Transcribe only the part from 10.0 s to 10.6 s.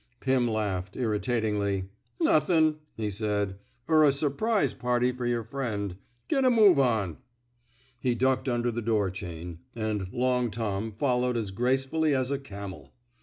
*' Long